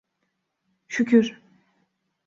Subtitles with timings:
[0.87, 1.37] Şükür…